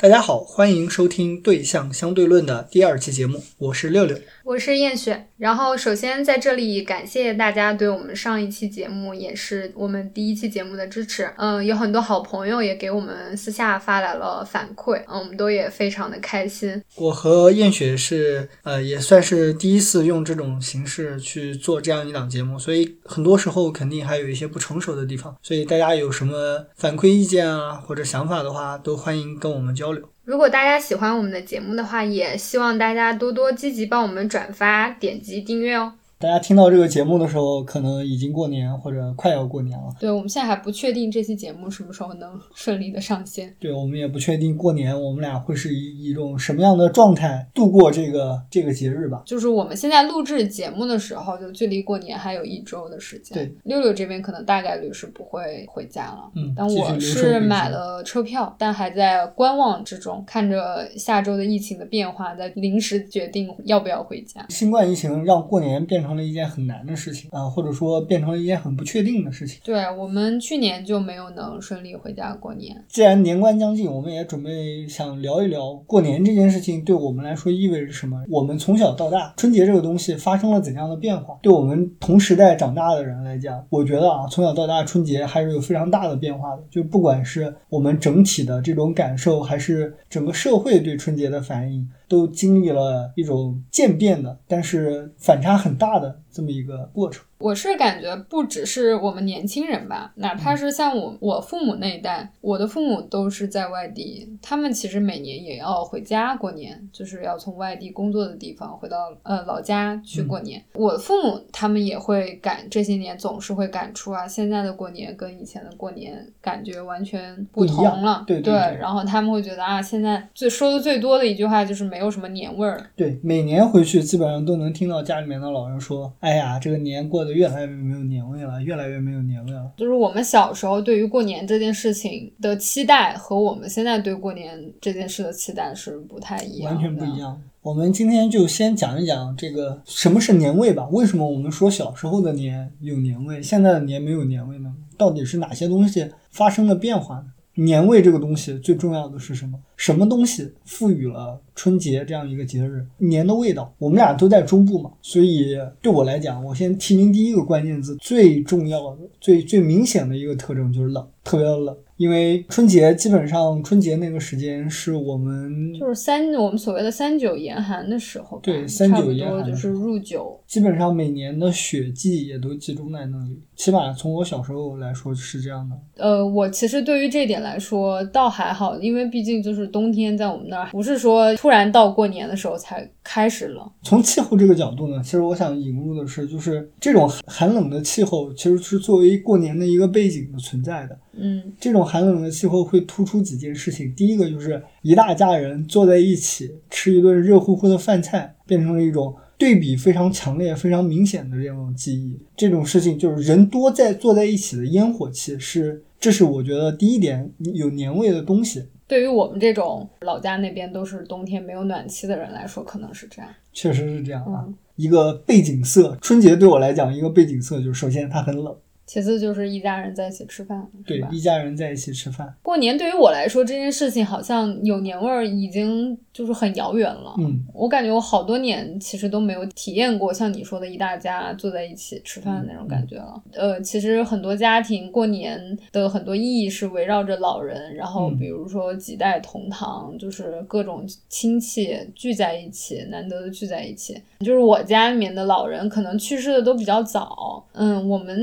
[0.00, 4.16] 大家好，欢迎收听《对象相对论》的第二期节目，我是六六。
[4.44, 11.28] 我是燕雪，然后首先在这里感谢大家对我们上一期节目，也是我们第一期节目的支持。
[11.36, 16.80] 嗯，有很多好朋友也给我们私下发来了反馈，嗯，我们都也非常的开心。
[16.94, 29.97] 我和燕雪是呃，也算是第一次用这种形式去做这样一档节目，所以很多时候肯定还有一些不成熟的地方，所以大家有什么反馈意见啊或者想法的话，都欢迎跟我们交流。
[30.28, 35.94] 如果大家喜欢我们的节目的话，也希望大家多多积极帮我们转发、点击订阅哦。
[36.20, 39.94] 大家听到这个节目的时候，可能已经过年或者快要过年了。
[40.00, 43.54] 对，我们现在还不确定这期节目什么时候能顺利的上线。
[43.60, 49.22] 对，我们也不确定过年我们俩会是以一种什么样的状态度过这个这个节日吧。
[49.24, 53.38] 就是我们现在录制节目的时候，就距离过年还有一周的时间。
[53.38, 56.28] 对，六六这边可能大概率是不会回家了。
[56.34, 64.44] 嗯，但我是买了车票，但还在观望之中，看着下周的疫情的变化，在临时决定要不要回家。
[64.48, 66.78] 新冠疫情让过年变成了一件很难。
[66.88, 69.60] 的事情啊，或者说变成了一件很不确定的事情。
[69.62, 72.82] 对我们去年就没有能顺利回家过年。
[72.88, 78.24] 既然年关将近，我们也准备想聊一聊过年这件事情对我们来说意味着什么。
[78.30, 81.38] 我们从小到大，春节这个东西发生了怎样的变化？
[81.42, 86.62] 对我们同时代长大的人来讲，我觉得啊，从小到大春节还是有非常大的变化的。
[86.70, 91.86] 就不管是我们整体的这种感受，还是整个社会对春节的反应。
[92.08, 97.24] 都经历了一种渐变的，但是反差很大的这么一个过程。
[97.38, 110.62] 我是感觉不只是我们年轻人吧，哪怕是像我我父母那一代，我的父母都是在外地，他们其实每年也要回家过年，就是要从外地工作的地方回到呃老家去过年。
[110.74, 118.24] 我的父母他们也会感这些年总是会感触啊，现在的过年跟以前的过年感觉完全不同了。
[118.26, 122.84] 对对，然后他们会觉得啊，现在最说的最多的一句话就是没有什么年味儿。
[122.96, 127.38] 对，每年回去基本上都能听到家里面的老人说，哎呀，这个年过得。
[127.38, 129.70] 越来越没有年味了，越来越没有年味了。
[129.76, 137.40] 就是我们小时候对于过年这件事情的期待，和我们现在对过年这件事的期待是不太一样，完全不一样。
[137.62, 140.88] 我们今天就先讲一讲这个什么是年味吧。
[140.90, 144.74] 为什么我们说小时候的年有年味，现在的年没有年味呢？
[144.96, 147.26] 到底是哪些东西发生了变化呢？
[147.58, 149.58] 年味这个东西最重要的是什么？
[149.76, 153.72] 什么东西赋予了春节这样一个节日年的味道？
[153.78, 161.76] 我们俩都在中部嘛，所以对我来讲，我先提名第一个关键字，最重要的、最最明显的一个特征就是冷，特别的冷。
[161.96, 173.38] 因为春节基本上春节那个时间是我们就是三我们所谓的三九严寒的时候，对，三九严寒就是入九，基本上每年的雪季也都集中在那里。
[173.54, 175.76] 起码从我小时候来说是这样的。
[175.98, 183.70] 呃，我其实对于这点来说倒还好，因为毕竟就是冬天在我们那儿，不是说突然到过年的时候才开始冷。
[183.82, 190.98] 从气候这个角度呢，其实我想引入的是，就是这种寒冷的气候其实是作为过年的一个背景的存在的。
[191.20, 193.92] 嗯，这种寒冷的气候会突出几件事情。
[193.94, 202.18] 第一个就是一大家人坐在一起吃一顿热乎乎的饭菜，变成了一种对比非常强烈、非常明显的这种记忆。
[202.36, 208.64] 这种事情就是人多在坐在一起的烟火气，是这是我觉得第一点有年味的东西。
[208.88, 213.30] 对于我们这种老家那边都是冬天没有暖气的人来说，可能是这样。
[213.52, 218.56] 确实是这样啊，一个背景色，春节对我来讲，一个背景色就是首先它很冷。
[218.88, 222.34] 其次就是一家人在一起吃饭，对，一家人在一起吃饭。
[222.42, 227.14] 过年对于我来说，这件事情好像有年味儿，已经就是很遥远了。
[227.18, 233.22] 嗯，我感觉我好多年其实都没有体验过像你说的一大家坐在一起吃饭的那种感觉了。
[233.34, 235.38] 呃，其实很多家庭过年
[235.70, 244.00] 的很多意义是围绕着老人，然后比如说几代同堂，就是各种亲戚聚在一起，难得的聚在一起。
[244.20, 248.18] 就是我家里面的老人可能去世的都比较早，嗯，我们。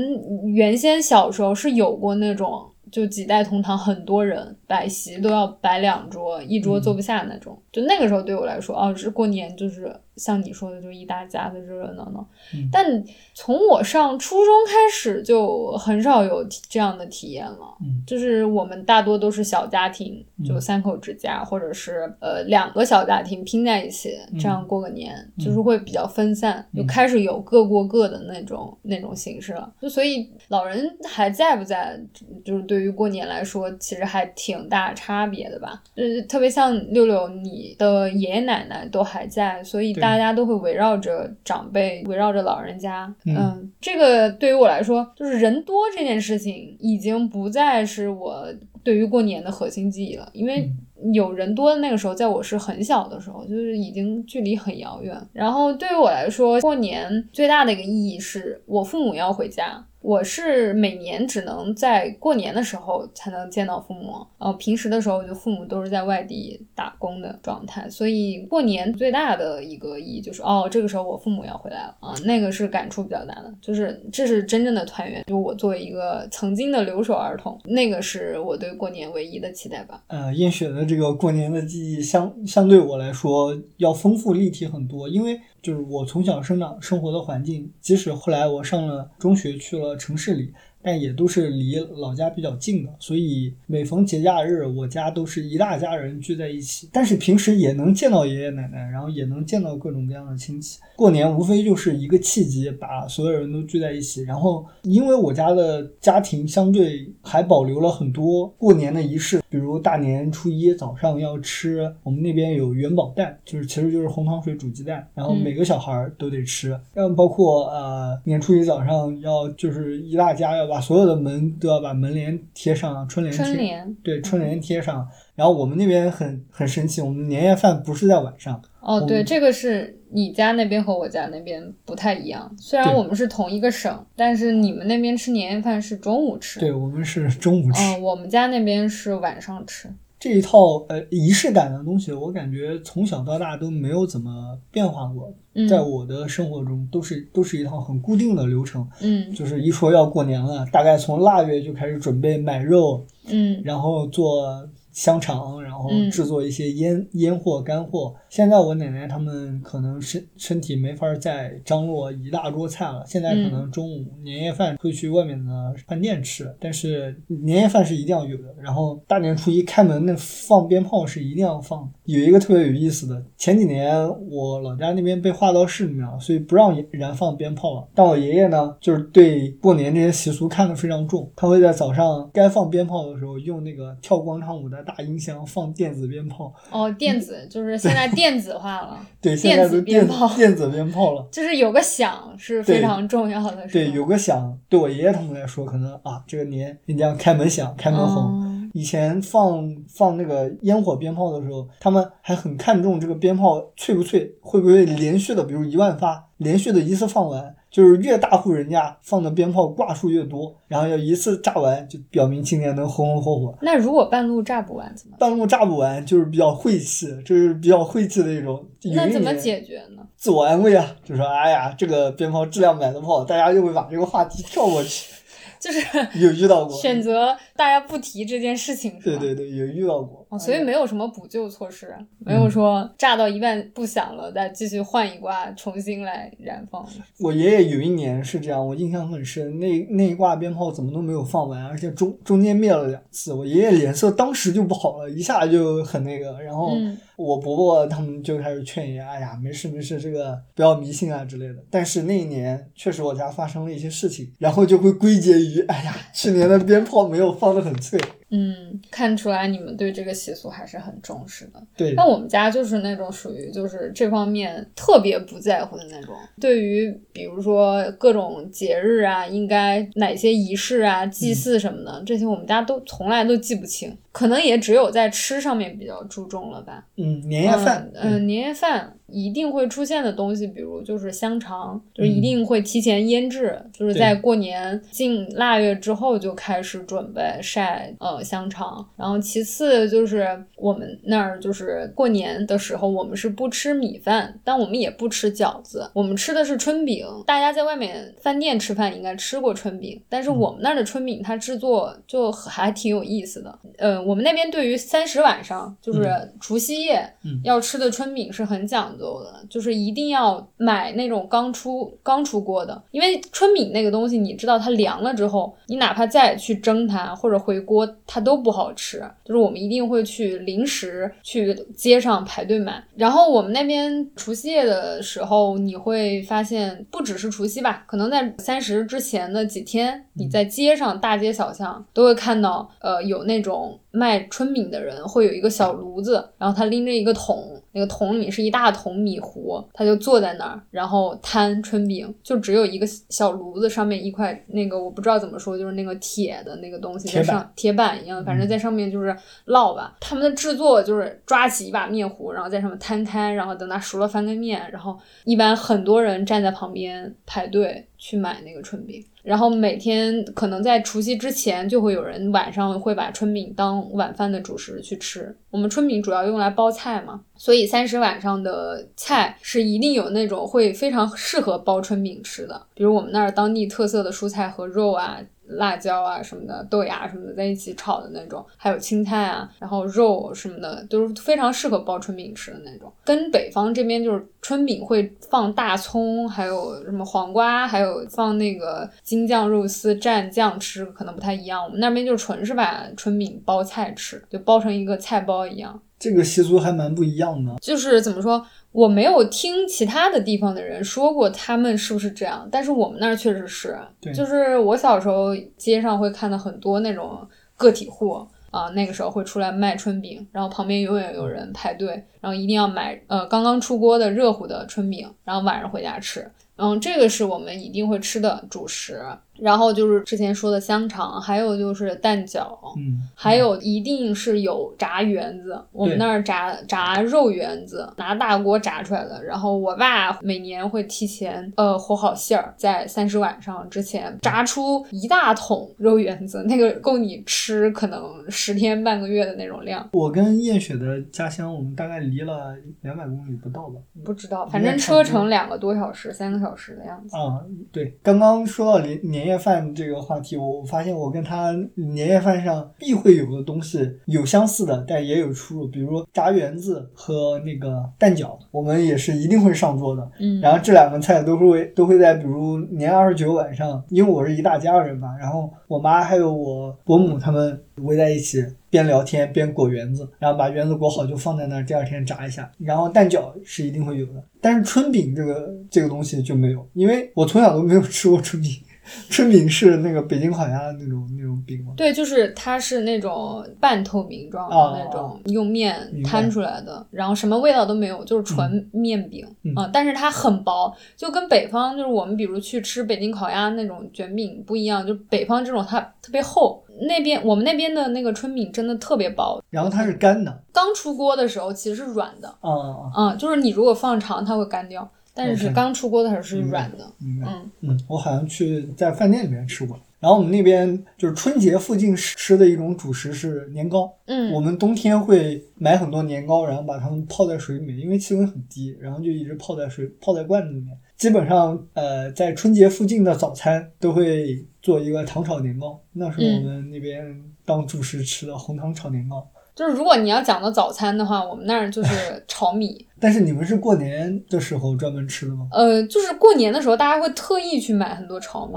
[0.56, 7.60] 原先小时候是有过那种，就几代同堂，很多人摆席都要摆两桌，一桌坐不下那种。
[7.70, 9.94] 就那个时候对我来说，哦，是过年就是。
[10.16, 12.26] 像你说的，就一大家子热热闹闹。
[12.72, 13.04] 但
[13.34, 17.76] 从我上初中开始，就很少有这样的体验了。
[18.06, 29.70] 就是我们大多都是小家庭，就三口之家，或者是呃两个小家庭拼在一起，这样过个年，就是会比较分散，就开始有各过各的那种那种形式了。
[29.80, 32.00] 就所以老人还在不在，
[32.44, 35.82] 就是对于过年来说，其实还挺大差别的吧。
[35.94, 40.16] 就是特别像六六，你的爷爷奶奶都还在，所以大。
[40.26, 43.14] 家都会围绕着长辈，围绕着老人家。
[43.26, 48.44] 嗯，这个对于我来说，就是人多这件事情已经不再是我
[48.82, 50.68] 对于过年的核心记忆了，因为
[51.12, 55.16] 有人多的那个时候，在我是很小的时候，就是已经距离很遥远。
[55.32, 59.86] 然后对于我来说，过年最大的一个意义是我父母要回家。
[60.06, 75.24] 我是每年只能在过年的时候才能见到父母，呃，平时的时候就父母都是在外地打工的状态，所以过年最大的一个意义就是，哦，这个时候我父母要回来了啊，那个是感触比较大的，就是这是真正的团圆。
[75.26, 80.00] 就我作为一个曾经的留守儿童，那个是我对过年唯一的期待吧。
[80.06, 85.40] 呃，燕雪的这个过年的记忆相相对我来说要丰富立体很多，因为。
[85.66, 90.54] 就是我从小生长生活的环境，即使后来我上了中学去了城市里。
[90.86, 96.88] 但也都是离老家比较近的，所以每逢节假日，我家都是一大家人聚在一起。
[96.92, 100.78] 但是平时也能见到爷爷奶奶，然后也能见到各种各样的亲戚。
[100.94, 104.22] 过年无非就是一个契机，把所有人都聚在一起。
[104.22, 116.70] 然后，因为我家的家庭相对还保留了很多过年的仪式，比如大年初一早上要吃，我们那边有元宝蛋，就是其实就是红糖水煮鸡蛋，然后每个小孩都得吃。
[116.94, 120.75] 然后包括呃年初一早上要就是一大家要把。
[120.76, 125.08] 把所有的门都要把门帘贴上，春联贴，对，春联贴上。
[125.34, 128.60] 然后我们那边很很神奇，我们年夜饭不是在晚上。
[128.82, 132.54] 哦，对，这个是你家那边和我家那边不太一样。
[132.58, 136.60] 虽然我们是同一个省，但是你们那边吃年夜饭是中午吃。
[136.60, 137.80] 对，我们是中午吃。
[137.80, 139.88] 嗯，我们家那边是晚上吃。
[140.26, 145.32] 这一套呃仪式感的东西，我感觉从小到大都没有怎么变化过，
[145.68, 148.84] 在我的生活中都是都是一套很固定的流程。
[149.00, 154.68] 嗯，就是一说要过年了，大概从腊月就开始准备买肉，嗯，然后做。
[154.96, 158.14] 香肠，然后制作一些腌腌货、干货。
[158.30, 168.54] 现在我奶奶他们可能身身体没法再张罗一大桌菜了，现在可能中午年夜饭会去外面的饭店吃，但是年夜饭是一定要有的。
[168.58, 171.92] 然后大年初一开门那放鞭炮是一定要放。
[172.06, 173.94] 有一个特别有意思的，前几年
[174.30, 177.86] 我老家那边被划到市里面了，所以不让燃放鞭炮了。
[177.94, 184.76] 但我爷爷呢，就是对过年这些习俗看得非常重，他会在早上该放鞭炮的时候用那个跳广场舞的。
[184.86, 198.55] 大音箱放电子鞭炮哦，电子就是现在电子化了，对，现在都鞭炮，电子鞭炮了，就是有个响是非常重要的，对，有个响，对我爷爷他们来说，可能啊，这个年人家开门响，开门红。
[198.76, 207.56] 以前放放那个烟火鞭炮的时候，他们还很看重这个鞭炮脆不脆，会不会连续的，比如一万发连续的一次放完。
[207.68, 213.58] 就是越大户人家放的鞭炮挂数越多，然后要一次炸完，就表明今年能红红火火。
[213.60, 215.16] 那如果半路炸不完怎么？
[215.18, 218.64] 半路炸不完就是比较晦气，就是比较晦气的一种。
[218.94, 220.02] 那怎么解决呢？
[220.16, 225.12] 自我安慰啊，就说哎呀，这个鞭炮质量买的不好，大家就会把这个话题跳过去。
[225.60, 225.80] 就是
[226.20, 226.76] 有遇到过。
[226.76, 236.86] 选择大家不提这件事情，对对对，有遇到过，所以没有什么补救措施，没有说炸到一半不响了再继续换一挂重新来燃放。
[237.20, 246.72] 我爷爷有一年是这样，我印象很深，那那一挂鞭炮怎么都没有放完，而且中中间灭了两次，我爷爷脸色当时就不好了，一下就很那个，然后。
[247.16, 251.54] 我伯伯他们就开始劝爷，哎呀，没事没事，这个不要迷信啊之类的。
[251.70, 257.98] 但是那一年确实我家发生了一些事情，然后就会归结于，哎呀，去年的鞭炮没有放得很脆。
[258.30, 261.62] 嗯，看出来你们对这个习俗还是很重视的。
[261.76, 266.14] 对，那我们家就是那种属于就是这方面特别不在乎的那种。
[266.40, 273.96] 对于比如说各种节日啊，应该哪些仪式啊、祭祀什么的，这些我们家都从来都记不清。
[274.16, 276.82] 可能也只有在吃上面比较注重了吧。
[276.96, 277.90] 嗯，年夜饭。
[277.92, 278.94] 嗯，年夜饭。
[279.08, 288.84] 一定会出现的东西，比如就是香肠，就是一定会提前腌制，就是在过年进腊月之后就开始准备晒呃香肠。
[288.96, 297.06] 然后其次就是我们那儿就是过年的时候，我们是不吃米饭，但我们也不吃饺子，我们吃的是春饼。
[297.24, 303.56] 大家在外面饭店吃饭应该吃过春饼，但是我们那儿的春饼它制作就还挺有意思的。
[303.78, 307.06] 呃，我们那边对于三十晚上就是除夕夜
[307.44, 308.86] 要吃的春饼是很讲。
[308.96, 319.02] 究的，就是一定要买那种刚出刚出锅的，因为春饼那个东西，你知道它凉了之后，你哪怕再去蒸它或者回锅，它都不好吃。
[319.24, 322.82] 就是我们一定会去临时去街上排队买。
[322.94, 337.62] 然后我们那边除夕夜的时候，你会发现不只是除夕吧，可能在三十之前的几天，你在街上大街小巷都会看到，呃，有那种卖春饼的人会有一个小炉子，然后他拎着一个桶。
[337.76, 349.14] 那个桶里面是一大桶米糊，他就坐在那儿，然后摊春饼，就只有一个小炉子，上面一块那个我不知道怎么说，就是那个铁的那个东西在上铁板一样，反正在上面就是
[349.48, 349.94] 烙吧。
[350.00, 359.04] 他们的制作就是抓起一把面糊，然后在上面摊开，然后等它熟了翻个面，然后一般很多人站在旁边排队去买那个春饼。
[359.22, 365.36] 然后每天可能在除夕之前就会有人晚上会把春饼当晚饭的主食去吃。
[365.50, 375.18] 我们春饼主要用来包菜嘛，所以三十晚上的菜是一定有那种会非常适合包春饼吃的，比如我们那儿当地特色的蔬菜和肉啊。
[375.48, 382.92] 辣椒啊什么的，豆芽什么的在一起炒的那种，还有青菜啊，然后肉什么的，都是非常适合包春饼吃的那种。
[383.04, 391.62] 跟北方这边就是春饼会放大葱，还有什么黄瓜，还有放那个京酱肉丝蘸酱吃，可能不太一样。
[391.62, 395.80] 我们那边就纯是把春饼包菜吃，就包成一个菜包一样。
[395.98, 398.46] 这个习俗还蛮不一样的，就是怎么说？
[398.72, 403.78] 我没有听其他的地方的人说过他们是不是这样，但是我们那儿确实是，
[404.14, 407.26] 就是我小时候街上会看到很多那种
[407.56, 408.12] 个体户
[408.50, 419.02] 啊，那个时候会出来卖春饼，然后旁边永远有人排队，然后一定要买呃刚刚出锅的热乎的春饼，然后晚上回家吃，嗯，这个是我们一定会吃的主食。
[419.38, 425.60] 然后就是之前说的香肠，还有就是蛋饺，嗯，还有一定是有炸圆子。
[425.72, 429.22] 我们那儿炸炸肉圆子，拿大锅炸出来的。
[429.22, 439.86] 然后我爸每年会提前呃和好馅儿，在三十晚上之前炸出一大桶肉圆子，那个够你吃可能十天半个月的那种量。
[439.92, 443.80] 我跟燕雪的家乡，我们大概离了两百公里不到吧？
[444.02, 447.14] 不知道，反正车程两个多小时，三个小时的样子。
[447.14, 447.40] 啊，
[447.70, 449.25] 对，刚刚说到年年。
[449.26, 455.66] 年夜饭这个话题，我发现我跟他年夜饭上必会有的东西有相似的，但也有出入。
[455.66, 460.08] 比如炸圆子和那个蛋饺，我们也是一定会上桌的。
[460.20, 468.44] 嗯，然后这两个菜都会都会在比如年二十九晚上，因为我是一大家人嘛，然后我妈还有我伯母他们围在一起。
[468.68, 472.50] 边聊天边裹圆子，然后把圆子裹好就放在那儿，第二天炸一下。
[472.58, 478.50] 然后蛋饺是一定会有的，但是春饼这个这个东西就没有，因为我从小都没有吃过春饼。
[479.10, 481.72] 春饼是那个北京烤鸭的那种那种饼吗？
[481.76, 489.68] 对，就是它是那种半透明状的那种，用面摊出来的，然后什么味道都没有，就是纯面饼啊。
[489.72, 499.42] 但是它很薄，就跟北方就是我们比如去吃北京烤鸭那种卷饼不一样，就北方这种它特别厚，那边我们那边的那个春饼真的特别薄。
[499.50, 504.88] 然后它是干的，刚出锅的时候其实是软的，嗯嗯，就是你如果放长它会干掉。
[505.16, 509.78] 但是刚出锅的时候是软的，嗯嗯，我好像去在饭店里面吃过。
[509.98, 520.76] 然后我们那边就是春节附近吃的一种主食是年糕，嗯，我们冬天会买很多年糕，然后把它们泡在水里面，因为气温很低，然后就一直泡在水泡在罐子里面。
[520.98, 529.26] 基本上，呃，在春节附近的早餐都会做一个糖炒年糕，那是我们那边当主食吃的红糖炒年糕。
[529.54, 532.86] 就是如果你要讲到早餐的话，我们那儿就是炒米。
[533.00, 535.46] 但是你们是过年的时候专门吃的吗？
[535.52, 538.54] 呃，就是过年的时候，大家会特意去买很多炒米。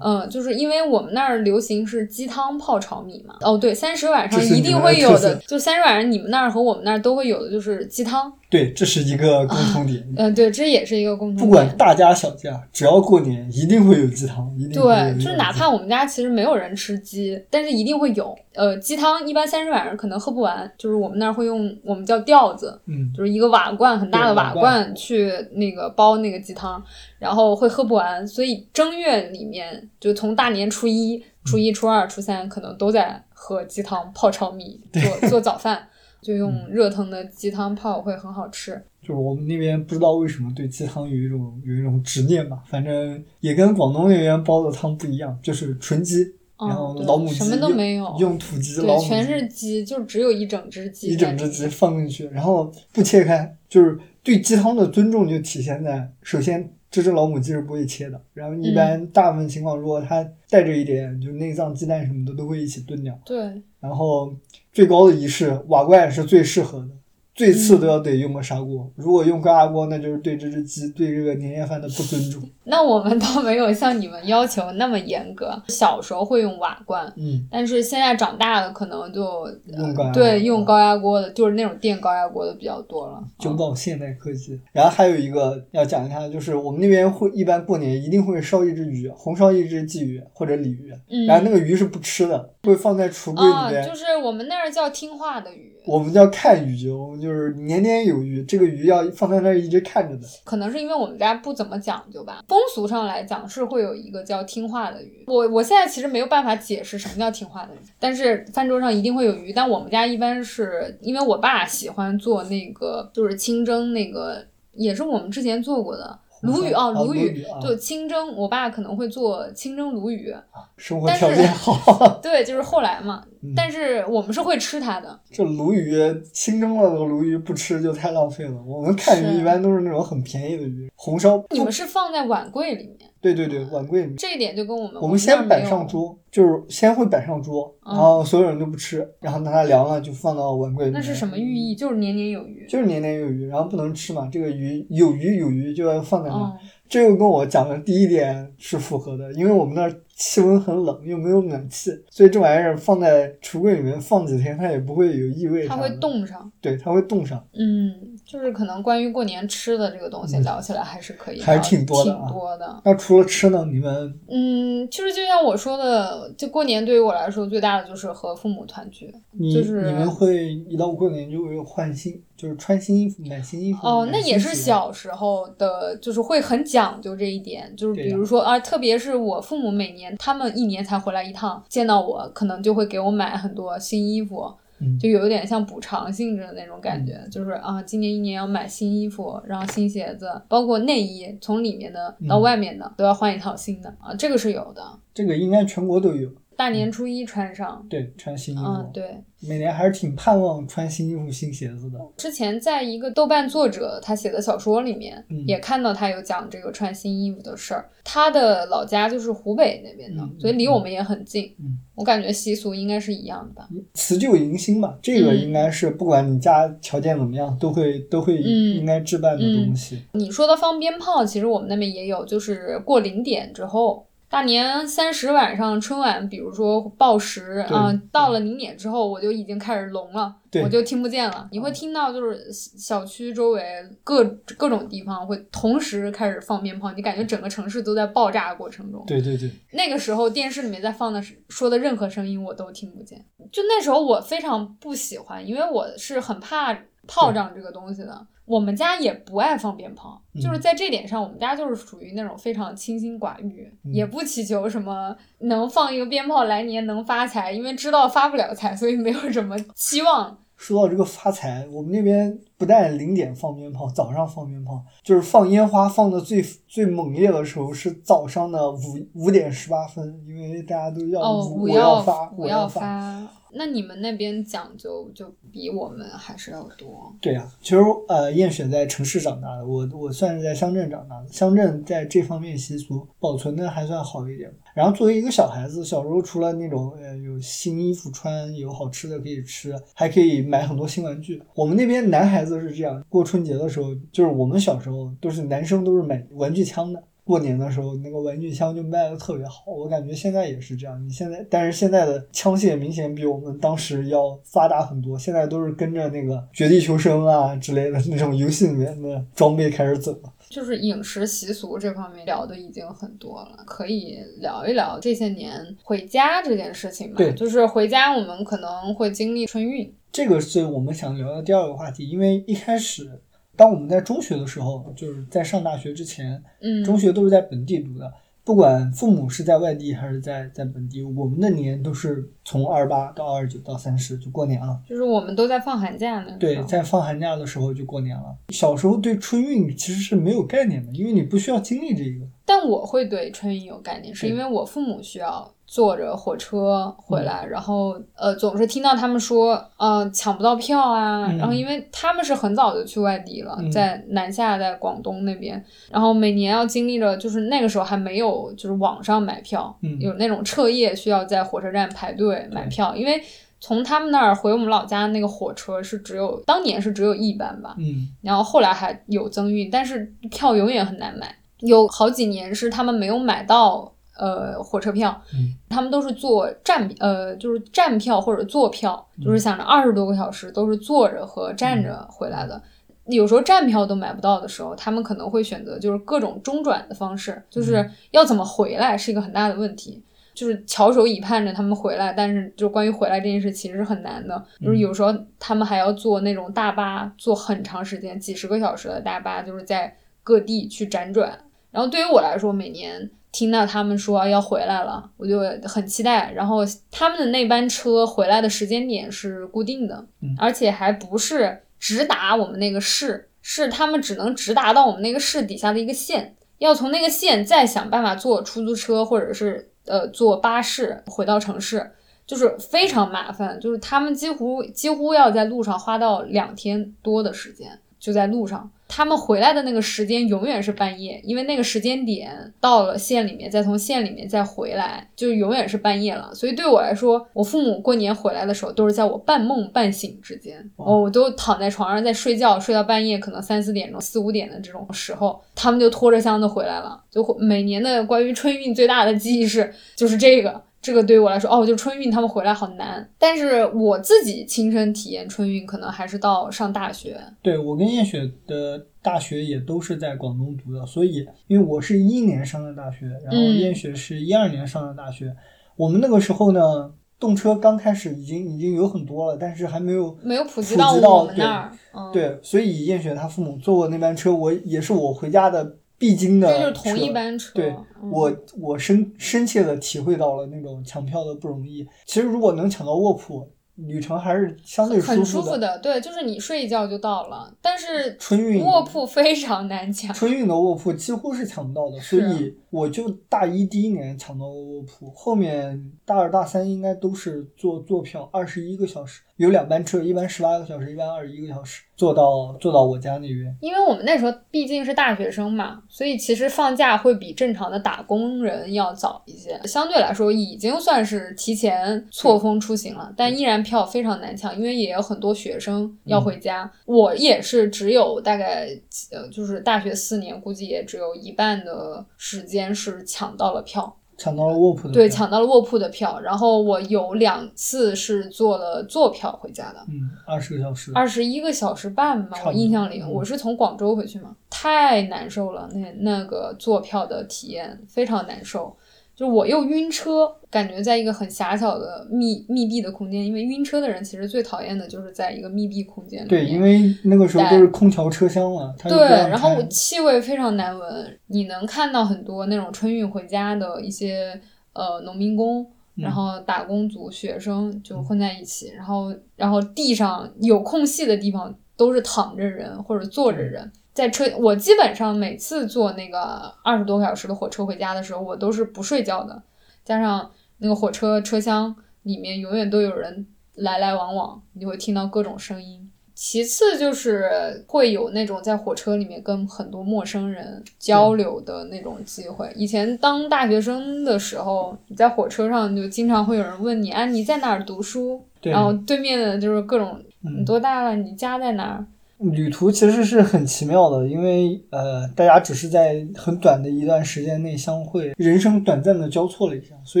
[0.02, 3.34] 嗯，就是因为我们那儿流行是鸡汤泡炒米嘛。
[3.40, 5.34] 哦，对，三十晚上一定会有的。
[5.46, 8.32] 就三十晚上，你们那儿和我们那儿都会有的，就是鸡汤。
[8.48, 10.02] 对，这是一个共同点。
[10.16, 11.46] 嗯，对，这也是一个共同点。
[11.46, 14.80] 不管大家小家，只要过年，一定会有鸡汤，一定。
[14.80, 18.34] 对，就是哪怕我们家其实没有人吃鸡，但是一定会有。
[18.54, 24.54] 呃，鸡汤一般三十晚上可能喝不完，就是我们那儿会用我们叫吊子，嗯，就是一个瓦罐很大的瓦。
[24.54, 26.82] 瓦罐去那个煲那个鸡汤，
[27.18, 35.86] 然后会喝不完，所以正月里面就从大年初一、初一、初二、初三可能都在喝鸡汤泡炒米做 做早饭，
[36.22, 38.82] 就用热腾的鸡汤泡会很好吃。
[39.02, 46.24] 就是我们那边不知道为什么对鸡汤有一种有一种执念吧，反正也跟广东那边煲的汤不一样，就是纯鸡。
[46.58, 63.18] 然后老母鸡什么都没有，用土鸡，对，全是鸡，就只有一整只鸡，一整只鸡放进去，然后不切开，就是对鸡汤的尊重就体现在，首先这只老母鸡是不会切的，然后一般大部分情况，如果它带着一点就内脏、鸡蛋什么的，都会一起炖掉。
[63.24, 63.38] 对，
[63.80, 64.34] 然后
[64.72, 66.88] 最高的仪式，瓦罐是最适合的。
[67.36, 72.42] 最次都要得用个砂锅，如果用高压锅，那就是对这只鸡、对这个年夜饭的不尊重。
[72.64, 83.22] 那我们倒没有像你们要求那么严格，小时候会用瓦罐，嗯，但是现在长大了，可能就用高压对用高压锅的，就是那种电高压锅的比较多了。
[83.38, 84.58] 就到现代科技。
[84.72, 90.90] 然后还有一个要讲一下，就是我们那边会一般过年一定会烧一只鱼，红烧一只鲫鱼或者鲤鱼，
[91.26, 93.86] 然后那个鱼是不吃的，会放在橱柜里面。
[93.86, 97.26] 就是我们那儿叫听话的鱼，我们叫看鱼，我们就。
[97.26, 100.22] 就是年年有余，这个鱼要放在那儿一直看着的。
[100.44, 105.24] 可能是因为我们家不怎么讲究吧，风俗上来讲是会有一个叫听话的鱼。
[105.26, 109.52] 我我现在其实没有办法解释什么叫听话的鱼，但是饭桌上一定会有鱼。
[109.52, 116.16] 但我们家一般是因为我爸喜欢做那个，就是清蒸那个，也是我们之前做过的。
[116.46, 120.34] 鲈鱼哦，鲈鱼就清蒸，我爸可能会做清蒸鲈鱼。
[120.76, 122.18] 生活条件好。
[122.22, 123.24] 对，就是后来嘛。
[123.54, 125.20] 但是我们是会吃它的。
[125.30, 125.96] 这鲈鱼
[126.32, 128.60] 清蒸了的鲈鱼不吃就太浪费了。
[128.66, 131.42] 我们看鱼一般都是那种很便宜的鱼，红烧。
[131.50, 133.10] 你们是放在碗柜里面？
[133.34, 134.16] 对对对，碗柜里面。
[134.16, 141.00] 这一点就跟我们我们先摆上桌，就是先会摆上桌，然后所有人都不吃，然后等它凉了就放到碗柜里面。
[141.00, 141.74] 那是什么寓意？
[141.74, 142.66] 就是年年有余。
[142.68, 146.56] 就是年年有余，然后不能吃嘛，这个鱼有鱼有鱼就要放在那。
[146.88, 155.66] 这又跟我讲的第一点是符合的，因为我们那儿气温很冷，又没有暖气，所以这玩意儿放在橱柜里面放几天，它也不会有异味。
[155.66, 156.50] 它会冻上。
[156.60, 157.44] 对，它会冻上。
[157.58, 162.10] 嗯，就是可能关于过年吃的这个东西聊起来还是可以，还是挺多的。
[162.10, 162.80] 挺多的。
[162.84, 163.64] 那除了吃呢？
[163.64, 164.18] 你们？
[164.28, 169.14] 嗯，其实就像我说的，就过年对于我来说最大的就是和父母团聚。
[169.54, 172.22] 就是你们会一到过年就会换新。
[172.36, 177.74] 就是穿新衣服、买新衣服哦，那也是小时候的，就是会很讲究这一点。
[177.74, 184.52] 就是比如说啊，特别是我父母每年他们一年才回来一趟，见到我可能就会给我买很多新衣服，
[185.00, 187.26] 就有一点像补偿性质的那种感觉。
[187.30, 194.82] 就是啊，今年一年要买新衣服，然后新鞋子，包括内衣，从里面的到外面的都要换一套新的啊，这个是有的。
[195.14, 196.30] 这个应该全国都有。
[196.56, 198.64] 大年初一穿上，对，穿新衣服。
[198.64, 201.98] 嗯，对，每年还是挺盼望穿新衣服、新鞋子的。
[202.16, 207.88] 之前在一个豆瓣作者他写的小说里面，也看到他有讲这个穿新衣服的事儿。
[208.02, 211.54] 他的老家就是湖北那边的，所以离我们也很近。
[211.58, 213.68] 嗯，我感觉习俗应该是一样的吧。
[213.94, 220.00] 辞旧迎新吧，这个应该是不管你家条件怎么样，都会都会应该置办的东西。
[220.12, 224.06] 你说的放鞭炮，其实我们那边也有，就是过零点之后。
[224.36, 231.48] 大年三十晚上，春晚，比如说报时啊，到了零点之后，我就已经开始聋了，我就听不见了。
[231.50, 233.62] 你会听到，就是小区周围
[234.04, 234.22] 各
[234.58, 239.02] 各种地方会同时开始放鞭炮，你感觉整个城市都在爆炸过程中。
[239.06, 243.24] 对对对，那个时候电视里面在放的说的任何声音我都听不见。
[243.50, 248.26] 就那时候我非常不喜欢，因为我是很怕炮仗这个东西的。
[248.44, 260.38] 我们家也不爱放鞭炮，就是在这点上，我们家就是属于那种非常清心寡欲，也不祈求什么能放一个鞭炮来年能发财，因为知道发不了财，所以没有什么期望。
[260.56, 268.78] 说到这个发财，我们那边不但零点放鞭炮，早上放鞭炮，就是放烟花放的最最猛烈的时候是早上的五
[269.14, 273.26] 五点十八分，因为大家都要五要发五要发。
[273.58, 277.10] 那你们那边讲究就比我们还是要多。
[277.22, 281.28] 对呀，其实呃，燕雪在城市长大的，我我算是在乡镇长大的。
[281.28, 284.52] 乡镇在这方面习俗保存的还算好一点。
[284.74, 291.42] 然后作为一个小孩子，小时候除了那种呃有新衣服穿，有好吃的可以吃，还可以买很多新玩具。
[291.54, 297.02] 我们那边男孩子是这样，过春节的时候，就是我们小时候都是男生都是买玩具枪的。
[297.24, 301.04] 过年的时候，那个玩具枪就卖的特别好，我感觉现在也是这样。
[301.04, 310.32] 你现在，但是现在的枪械明显比我们当时要发达很多，现在都是跟着那个绝地求生啊之类的那种游戏里面的装备开始走了。
[310.48, 317.16] 就是饮食习俗这方面聊的已经很多了，可以聊一聊这些年回家这件事情吧。
[317.16, 323.20] 对，就是回家我们可能会经历春运，这个是我们想聊的第二个话题，因为一开始。
[323.54, 328.10] 当我们在中学的时候，就是在上大学之前，嗯，中学都是在本地读的，
[328.42, 334.80] 不管父母是在外地还是在在本地，我们的年都是从二十八到二十九到三十就过年了。
[334.88, 336.34] 就是我们都在放寒假呢。
[336.40, 338.34] 对，在放寒假的时候就过年了。
[338.48, 342.26] 小时候对春运其实是没有概念的，因为你不需要经历这个。
[342.46, 345.52] 但我会对春运有概念，是因为我父母需要。
[345.68, 351.28] 坐着火车回来，然后呃，总是听到他们说，呃，抢不到票啊。
[351.32, 363.20] 然后因为他们是很早就去外地了，在南下，在广东那边，然后每年要经历着，就是那个时候还没有，就是网上买票，有那种彻夜需要在火车站排队买票，因为
[363.58, 373.92] 从他们那儿回我们老家那个火车是只有当年是只有一班吧，嗯，然后后来还有增运，但是票永远很难买，有好几年是他们没有买到。
[374.18, 375.20] 呃，火车票，
[375.68, 382.62] 他们都是坐站，呃，就是站票或者坐票，就是想着二十多个小时都是坐着和站着回来的。
[383.04, 390.02] 有时候站票都买不到的时候，他们可能会选择就是各种中转的方式，就是要怎么回来是一个很大的问题。
[390.32, 401.38] 就是翘首以盼着他们回来，但是就关于回来这件事其实是很难的，就是有时候他们还要坐那种大巴，坐很长时间，几十个小时的大巴，就是在各地去辗转。
[401.76, 406.32] 然后对于我来说，每年听到他们说要回来了，我就很期待。
[406.32, 406.60] 然后
[406.90, 410.06] 他们的那班车回来的时间点是固定的，
[410.38, 419.70] 而且还不是直达我们那个市，是他们只能直达到我们那个市底下的一个县，要从那个县再想办法坐出租车或者是。
[419.88, 421.92] 呃，坐巴士回到城市
[422.26, 428.68] 就是非常麻烦，就是他们几乎几乎要在路上花到两天多的时间，就在路上。
[428.88, 436.32] 他们回来的那个时间永远是半夜，因为那个时间点到了县里面，再从县里面再回来，就永远是半夜了。
[436.34, 447.02] 所以对我来说，我父母过年回来的时候，都是在我半梦半醒之间，哦我都躺在床上在睡觉，睡到半夜可能三四点钟、四五点的这种时候，他们就拖着箱子回来了。
[447.10, 450.62] 就每年的关于春运最大的记忆是，就是这个。
[450.86, 453.10] 这个对于我来说，哦，就春运他们回来好难。
[453.18, 457.20] 但是我自己亲身体验春运，可能还是到上大学。
[457.42, 465.34] 对我跟燕雪的大学也都是在广东读的，所以因为我是一年上的大学，然后燕雪是一二年上的大学。
[465.74, 471.72] 我们那个时候呢，动车刚开始已经已经有很多了，但是还没有没有普及到我们那儿。
[472.12, 475.78] 对，所以燕雪她父母坐过那班车，我也是我回家的。
[475.98, 477.52] 必经的，这就是同一班车。
[477.54, 477.74] 对
[478.10, 481.86] 我，我深深切的体会到了那种抢票的不容易。
[482.04, 483.48] 其实，如果能抢到卧铺。
[483.86, 487.54] 旅程还是相对很舒服的，对，就是你睡一觉就到了。
[487.60, 503.56] 但是 春运卧铺非常难抢，春运的卧铺几乎是抢不到的，所以我就大一第一年抢到了卧铺，后面大二大三应该都是坐坐票，二十一个小时，有两班车，一班十八个小时，一班二十一个小时，坐到坐到我家那边。
[503.60, 513.56] 因为我们那时候毕竟是大学生嘛，所以其实放假会比正常的打工人要早一些，相对来说已经算是提前错峰出行了，但依然。
[513.66, 516.70] 票非常难抢，因为也有很多学生要回家。
[516.84, 518.68] 我也是只有大概
[519.10, 526.18] 呃，就是大学四年，估计也只有一半的时间是抢到了票，抢到了卧铺的对，抢到了卧铺的票。
[526.20, 538.74] 然后我有两次是坐了坐票回家的，嗯，二十个小时，二十一个小时半吧，我印象里我是从广州回去嘛，太难受了，那那个坐票的体验非常难受。
[539.16, 546.28] 就我又晕车，感觉在一个很狭小的密密闭的空间，因为晕车的人其实最讨厌的就是在一个密闭空间里。
[546.28, 548.74] 对，因为那个时候都是空调车厢嘛。
[548.84, 548.98] 对，
[549.30, 551.18] 然后气味非常难闻。
[551.28, 554.38] 你能看到很多那种春运回家的一些
[554.74, 563.72] 呃农民工，然后打工族、学生就混在一起，然后然后地上有空隙的地方都是躺着人或者坐着人。
[563.96, 569.42] 在车，我基本上每次坐那个二十多个小时的火车回家的时候，我都是不睡觉的。
[569.86, 575.90] 加上那个火车车厢里面永远都有人来来往往，你会听到各种声音。
[576.14, 582.52] 其次就是会有那种在火车里面跟很多陌生人交流的那种机会。
[582.54, 588.22] 以前当大学生的时候，你在火车上就经常会有人问你啊，你在哪儿读书？
[588.42, 590.94] 然后对面的就是各种你多大了？
[590.96, 591.86] 你家在哪儿？
[592.18, 600.00] 旅途其实是很奇妙的，因为呃，大家只是在很短的一段时间内相会，人生短暂的交错了一下，所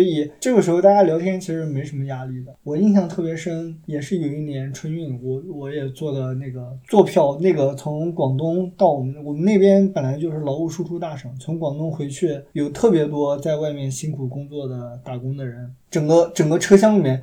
[0.00, 2.54] 以这个时候大家聊天其实没什么压力的。
[2.62, 17.22] 我印象特别深，也是有一年春运，我我也坐的那个坐票，那个从广东到我们我们那边本来就是劳务输出大省，从广东回去有特别多在外面辛苦工作的打工的人，整个整个车厢里面。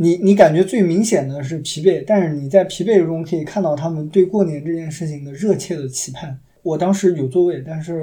[0.00, 6.40] 你你感觉最明显的是疲惫，但是你在疲惫中可以看到他们对过年这件事情的热切的期盼。
[6.62, 8.02] 我当时有座位，但是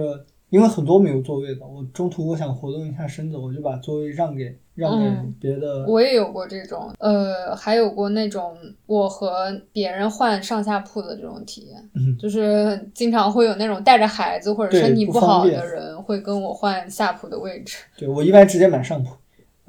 [0.52, 5.10] 因为很多没有座位的，我中途我想活动一下身子，我就把座位让给让给
[5.42, 5.88] 别的。
[5.88, 8.56] 我也有过这种，呃，还有过那种
[8.86, 17.78] 我和别人换上下铺的这种体验，就是经常会有那种带着孩子或者身体不好的人会跟我换下铺的位置。
[17.98, 19.10] 对我一般直接买上铺。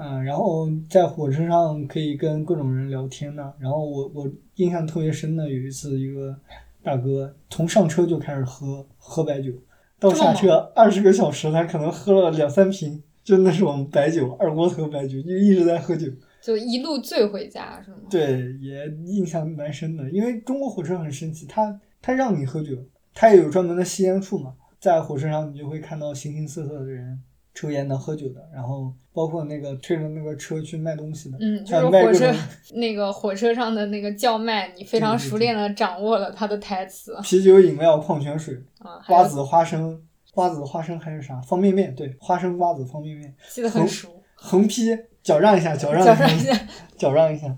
[0.00, 3.52] 嗯，然后在火车上可以跟各种人聊天呢。
[3.58, 6.34] 然后我我印象特别深的有一次，一个
[6.84, 9.50] 大哥从上车就开始喝喝白酒，
[9.98, 16.06] 到下车二十个小时，他可能喝了两三瓶，就那种白酒，二锅头白酒，就一直在喝酒，
[16.40, 17.96] 就一路醉回家是吗？
[18.08, 20.08] 对，也印象蛮深的。
[20.10, 22.76] 因为中国火车很神奇，它它让你喝酒，
[23.12, 27.20] 它也有专门的吸烟处嘛，在火车上你就会看到形形色色的人。
[27.54, 32.32] 抽烟的、喝酒的，然后包括那个推着那个车去卖东西的，嗯，就是火车
[32.74, 37.18] 那个火车上的那个叫卖，你非常熟练的掌握了他的台词。
[37.24, 38.56] 啤酒、饮料、矿泉水、
[39.08, 40.00] 瓜子、花生、
[40.32, 41.40] 瓜子、花生还是啥？
[41.40, 43.34] 方便面，对，花生、瓜子、方便面。
[43.50, 44.22] 记得很熟。
[44.36, 46.56] 横批：搅让一下，搅 让一下，
[46.96, 47.52] 搅让一下。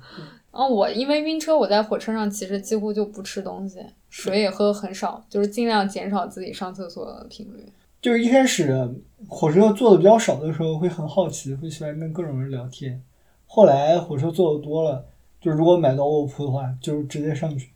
[0.50, 7.70] 哦，我因为晕车，我在火车上其实几乎就不吃东西，水也喝很少，就是尽量减少自己上厕所的频率。
[8.00, 8.88] 就是一开始
[9.28, 13.00] 火车坐的比较少的时候，会很好奇，会喜欢跟各种人聊天。
[13.46, 15.04] 后来火车坐的多了，
[15.40, 17.68] 就如果买到卧铺的话，就直接上去，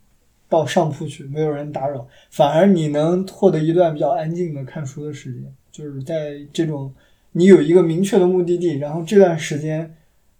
[0.49, 5.43] 到上铺去，没有人打扰，反而你能获得一段比较安静的看书的时间。
[5.71, 6.93] 就是在这种
[7.33, 9.95] 你有一个明确的目的地，然后这段时间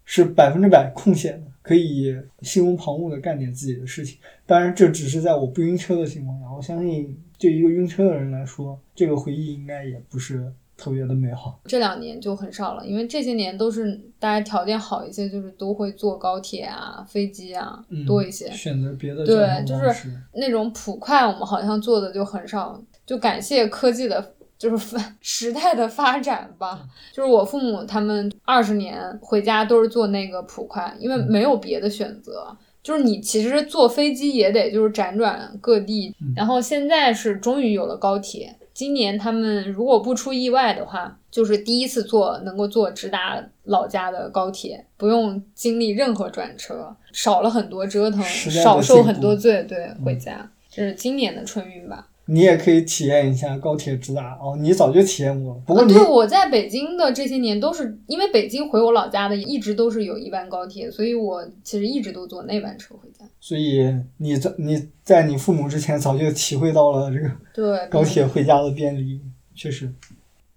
[0.06, 1.52] 是百分之百空闲的。
[1.62, 6.46] 可以心无旁骛的干点自己的事情，当然这只是在我不晕车的情况下。
[6.56, 11.60] 我相信，对一个晕车的人来说，这个回忆应该也不是特别的美好。
[11.66, 22.82] 这两年就很少了，因为这些年都是大家条件好一些，就是都会坐高铁啊、飞机啊多一些，选择别的对，就是那种普快，我们好像做的就很少。
[23.06, 24.34] 就感谢科技的。
[24.58, 32.58] 就是 时代的发展吧，就是我父母他们二十年回家都是坐那个普快，因为没有别的选择。
[32.86, 38.56] 就是你其实坐飞机也得就是辗转各地，然后现在是终于有了高铁。
[38.76, 49.64] 今年他们如果不出意外的话，就是第一次坐能够坐直达老家的高铁，不用经历任何转车，少了很多折腾，少受很多罪。
[49.64, 52.08] 对，回家这是今年的春运吧。
[52.28, 55.62] 你也可以体验一下高铁直达哦，你早就体验过了。
[55.66, 63.24] 不过对我在北京的这些年都是因为北京回我老家的一直都是有一班高铁，所以我其实一直都坐那班车回家。
[63.40, 69.22] 所以你在你在你父母之前早就体会到了这个对高铁回家的便利。
[69.54, 69.94] 确实，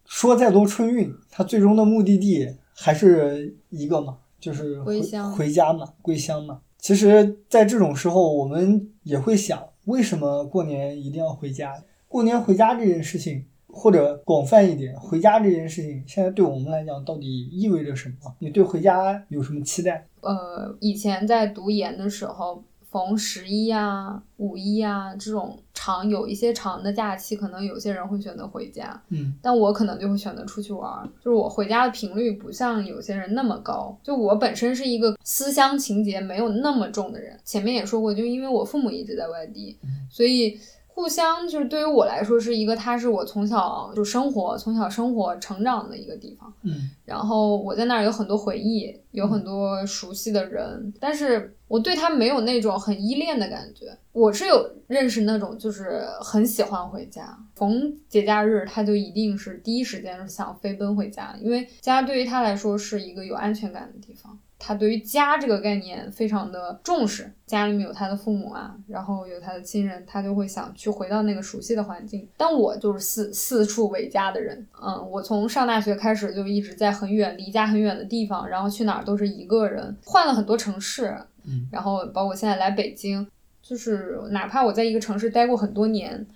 [0.06, 5.00] 说再多春运，它最终的目的地还是一个嘛，就是回
[5.36, 6.60] 回家嘛，归乡嘛。
[6.78, 9.62] 其实，在这种时候，我们也会想。
[9.88, 11.82] 为什么过年一定要回家？
[12.08, 18.34] 过年回家这件事情，或者广泛一点，回家这件事情，现在对我们来讲到底意味着什么？
[18.38, 20.06] 你对回家有什么期待？
[20.20, 31.08] 呃，以前在读研的时候，逢十一啊、五一啊这种长有一些长的假期，可能有些人会选择回家，嗯，但我可能就会选择出去玩。
[31.22, 33.98] 就是我回家的频率不像有些人那么高。
[34.02, 39.78] 就我本身是一个思乡情节没有那么重的人，前面也说过，就因为我父母一直在外地，
[40.10, 40.58] 所以。
[40.98, 46.52] 故乡就是对于我来说是一个，它是我从小就生活、从小生活成长的一个地方。
[46.62, 53.96] 嗯，然后我在那儿有很多回忆，有很多熟悉的人，但是我对他没有那种很依恋的感觉。
[54.10, 64.36] 我是有认识那种，就是很喜欢回家，逢节假日他就一定是第一时间是想飞奔回家，因为家对于他来说是一个有安全感的地方。
[64.58, 72.28] 他对于家这个概念非常的重视，家里面有他的父母啊，然后有他的亲人，他就会想去回到那个熟悉的环境。
[72.36, 83.24] 但我就是四四处为家的人，嗯，我从上大学开始就一直在很远离家很远的地方，然后去哪儿都是一个人，换了很多城市，嗯，然后包括现在来北京，
[83.62, 86.26] 就是哪怕我在一个城市待过很多年，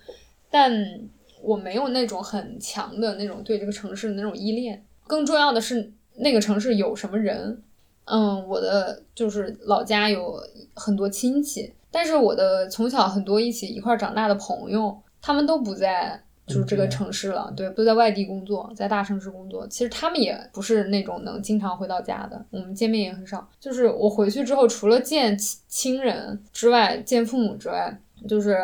[0.49, 0.73] 但
[1.43, 4.85] 我没有那种很强的那种对这个城市的那种依恋。
[5.09, 7.61] 更重要的是，那个城市有什么人。
[8.05, 10.39] 嗯，我的就是老家有
[10.75, 19.67] 很多亲戚，但是我的从小很多一起一块长大的朋友，他们都不在就是这个城市了，对，都在外地工作，在大城市工作。
[19.69, 23.49] 其实他们也不是那种能经常回到家的，我们见面也很少。
[23.61, 27.97] 就是我回去之后，除了见亲亲人之外，见父母之外，
[28.29, 28.59] 就是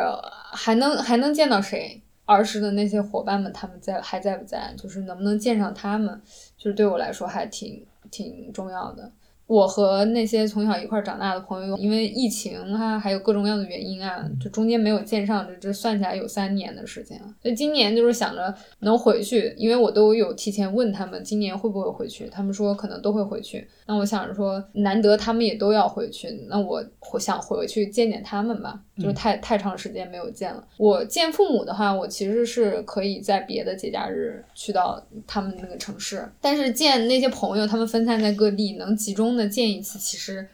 [0.51, 2.01] 还能还能见到谁？
[2.25, 4.71] 儿时的那些伙伴们，他们在还在不在？
[4.77, 6.21] 就是能不能见上他们，
[6.57, 9.11] 就是对我来说还挺挺重要的。
[9.49, 17.33] 我和那些从小一块长大的朋友，因为疫情啊，还有各种各样的原因啊，就中间没有见上，这这算起来有三年的时间了。
[17.41, 23.67] 所以今年就是想着能回去，因为我都有提前问他们今年会不会回去，他们说可能都会回去。
[23.87, 26.85] 那我想着说，难得他们也都要回去，那我
[27.19, 28.83] 想回去见见他们吧。
[28.99, 30.63] 就是太太长时间没有见了。
[30.77, 40.47] 我见父母的话，我其实是可以在别的节假日去到他们那个城市，但是见那些朋友，他们分散在各地，能集中的见一次，其实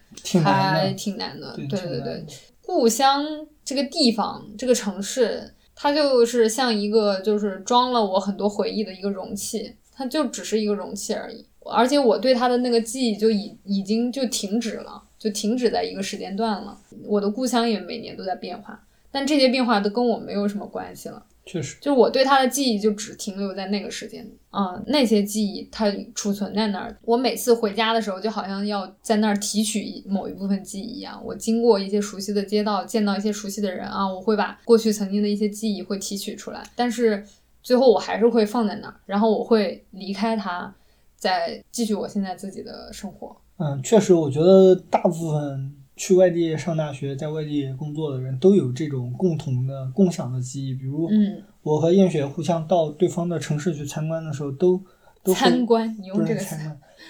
[0.43, 1.55] 还挺难的。
[1.55, 2.25] 对对对，
[2.62, 3.25] 故乡
[3.63, 11.45] 这个地方，这个城市，它就是像一个就是装了我很多回忆的一个容器，它就只是一个容器而已。
[11.67, 15.01] 而且我对它的那个记忆就已已经就停止了。
[15.25, 16.77] 就停止在一个时间段了。
[17.03, 21.25] 我的故乡也每年都在变化，但这些变化都跟我没有什么关系了。
[21.47, 26.95] 确实，就我对他的记忆就只停留在那个时间啊，那些记忆它储存在那儿。
[27.01, 31.19] 我每次回家的时候，就好像要在那儿提取某一部分记忆一样。
[31.25, 36.63] 我经过一些熟悉的街道，见到一些熟悉的人啊，我会把过去曾经的一些记忆会提取出来。
[36.75, 37.25] 但是。
[37.65, 40.71] 最后我还是会放在那儿，然后我会离开它，
[41.15, 43.35] 再继续我现在自己的生活。
[43.57, 50.73] 嗯，确实，我觉得大部分去外地上大学、在外地工作的人都有这种共同的、共享的记忆。
[50.73, 54.81] 比如，嗯，我和燕雪互相到对方的城市去参观的时候，都
[55.23, 56.41] 都参观，你用这个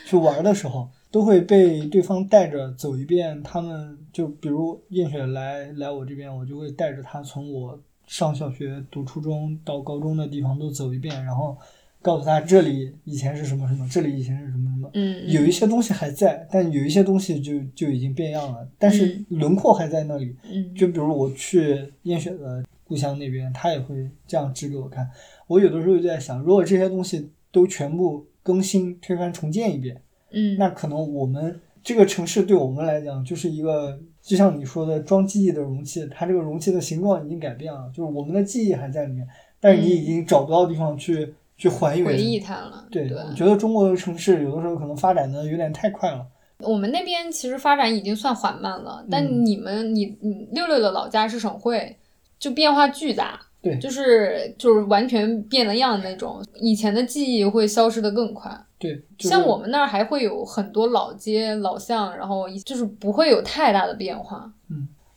[0.06, 3.42] 去玩的时候，都会被对方带着走一遍。
[3.42, 11.58] 他们就比如燕雪来来我这边，我就会带着她从我上小学、读初中到高中的地方都走一遍，然后
[12.06, 14.88] 告诉他这里以前是什么什么，这里以前是什么什么。
[14.94, 20.36] 嗯，有一些东西还在，但有一些东西就就已经变样了，但是轮廓还在那里。
[20.44, 25.10] 嗯，就比如我去燕雪的故乡那边，他也会这样指给我看。
[25.48, 30.00] 我有的时候就在想，如果这些东西都全部更新、推翻、重建一遍，
[30.32, 39.28] 嗯，那可能我们这个城市对我们来讲就是一个，就像你说的装记忆的容器，它这个容器的形状已经改变了，就是我们的记忆还在里面，
[39.60, 42.06] 但是你已经找不到地方去去还原。
[42.06, 42.86] 回忆它了。
[42.90, 46.26] 对，对，我觉得中国的城市有的时候可能发展的有点太快了。
[46.60, 51.98] 我们那边其实发展已经算缓慢了，但嗯你们，你你六六的老家是省会，
[52.40, 53.40] 就变化巨大。
[53.62, 58.56] 对就是就是完全变了样的那种，以前的记忆会消失的更快。
[58.78, 64.54] 对，就是像我们那儿还会有很多老街老巷，然后就是不会有太大的变化。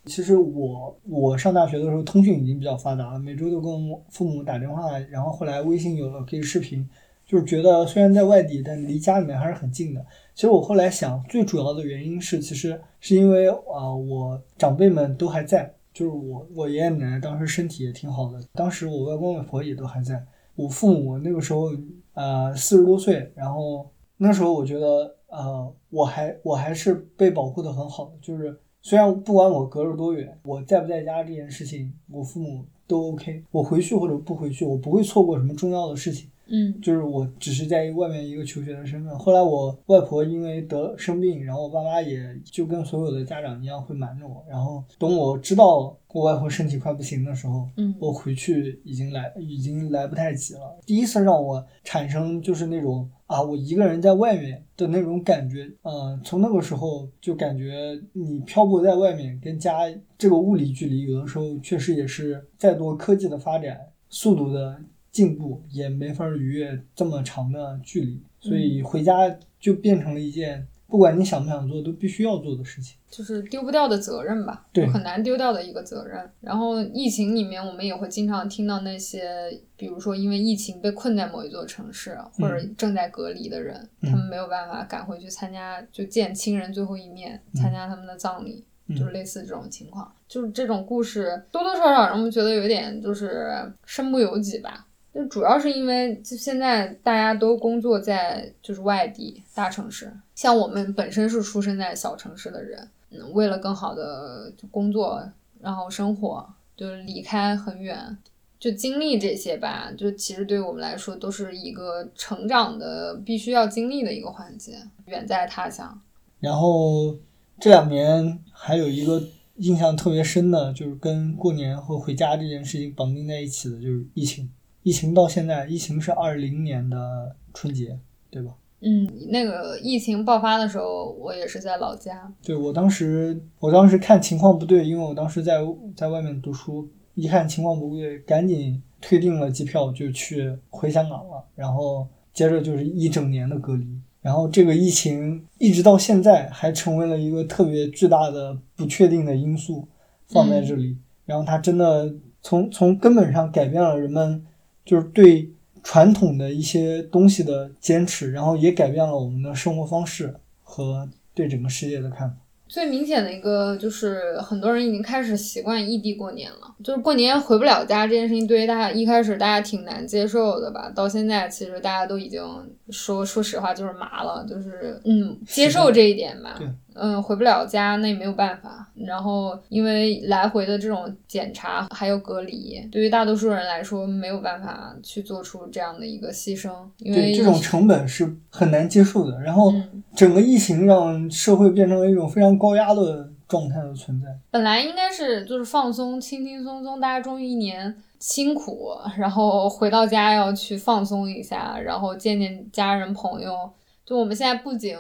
[0.09, 6.89] 其实我我上大学的时候，通讯已经比较发达了，每周都跟我父母打电话，然后后来微信有了可以视频，
[7.27, 10.05] 就是觉得虽然在外地，但离家里面还是很近的。
[10.35, 21.71] 其实我后来想，最主要的原因是，其实是因为啊、我长辈们都还在，就是我我爷爷奶奶当时身体也挺好的，当时我外公外婆也都还在，我父母那个时候
[22.15, 36.31] 呃四十多岁，然后那时候我觉得呃我还我还是被保护的很好的，就是虽然不管我隔着多远，我在不在家这件事情，我父母都 OK，我回去或者不回去，我不会错过什么重要的事情。
[36.49, 39.19] 嗯就是我只是在外面一个求学的身份。
[39.19, 44.45] 后来我外婆因为得生病，然后我爸妈也就跟所有的家长一样会瞒着我。
[44.49, 50.79] 然后等我知道我外婆身体快不行的时候，嗯我回去已经来已经来不太及了。
[50.87, 55.71] 第一次让我产生就是那种啊，我一个人在外面的那种感觉。
[55.83, 59.81] 嗯、从那个时候就感觉你漂泊在外面，跟家
[60.17, 64.81] 这个物理距离，有的时候确实也是再多科技的发展速度的
[65.19, 68.23] 进步，也没法逾越这么长的距离。
[68.39, 72.97] 所以回家就变成了一件不管你想不想做都必须要做的事情。
[73.11, 76.31] 就是丢不掉的责任吧，对就很难丢掉的一个责任。
[76.41, 88.63] 然后疫情里面，我们也会经常听到那些，比如说因为疫情被困在某一座城市，或者正在隔离的人，嗯他们没有办法赶回去参加，就见亲人最后一面，参加他们的葬礼。
[88.63, 93.53] 嗯就是类似这种情况，就是这种故事多多少少让我们觉得有点就是
[93.85, 94.87] 身不由己吧。
[95.15, 105.23] 就主要是因为就现在大家都工作在就是外地大城市，像我们本身是出生在小城市的人，嗯，为了更好的工作，
[105.61, 108.17] 然后生活，就是离开很远，
[108.61, 114.75] 就经历这些吧，就其实对我们来说都是一个成长的必须要经历的一个环节，
[115.07, 116.01] 远在他乡。
[116.39, 117.17] 然后
[117.59, 119.21] 这两年还有一个
[119.57, 124.49] 印象特别深的，就是跟过年和回家这件事情绑定在一起的，就是疫情。
[124.89, 127.99] 疫情到现在，疫情是二零年的春节，
[128.31, 128.55] 对吧？
[128.81, 132.33] 嗯，那个疫情爆发的时候，我也是在老家。
[132.43, 135.59] 对我当时，我当时看情况不对，因为我当时在
[135.95, 141.45] 在外面读书，一看情况不对，赶紧退订了机票，就去回香港了。
[141.55, 143.87] 然后接着就是一整年的隔离。
[144.23, 149.87] 然后这个疫情一直到现在还成为了一个特别巨大的不确定的因素
[150.29, 150.97] 放在这里。
[151.27, 154.43] 然后它真的从从根本上改变了人们
[154.89, 155.47] 就是对
[155.83, 162.37] 传统的一些东西的坚持，然后也改变了我们的生活方式和对整个世界的看法。
[162.67, 166.75] 最明显的一个就是，很多人已经开始习惯异地过年了。
[166.83, 170.91] 就是过年回不了家这件事情，对于大家一开始大家挺难接受的吧。
[170.95, 172.43] 到现在，其实大家都已经
[172.91, 176.59] 说说实话就是麻了，就是嗯接受这一点吧。
[177.01, 178.91] 嗯，回不了家那也没有办法。
[178.97, 189.41] 然后因为来回的这种检查还有隔离，对于大多数人来说没有办法去做出这样的一个牺牲，因为对这种成本是很难接受的。
[189.41, 194.27] 然后嗯整个疫情让社会变成了一种非常高压的状态的存在。
[194.51, 203.71] 本来应该是就是放松、轻轻松松，大家终于一年辛苦，然后回到家要去放松一下，然后见见家人朋友。
[204.05, 204.97] 就我们现在不仅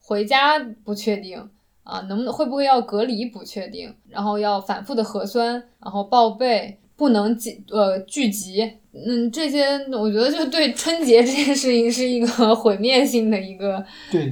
[0.00, 1.48] 回家不确定
[1.84, 13.84] 啊，能不能会不会要隔离不确定，然后要反复的核酸，然后报备，不能集呃聚集，嗯，这些我觉得就对春节这件事情是一个 毁灭性的一个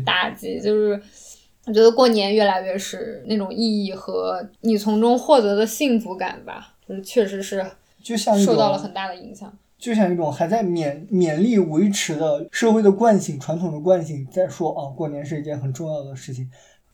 [0.04, 1.00] 打击，就是
[1.66, 7.64] 我觉得过年越来越是那种意义和你从中获得的幸福感吧，就是确实是
[8.04, 9.52] 就像受到了很大的影响。
[9.76, 16.48] 就像一种还在勉勉力维持的社会的惯性、传统的惯性，在说啊，过年是一件很重要的事情。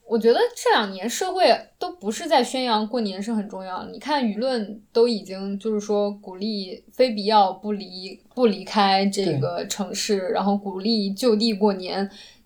[0.09, 11.99] 我觉得这两年社会都不是在宣扬过年是很重要的，你看舆论都已经就是说鼓励非必要不离不离开这个城市，然后鼓励就地过年。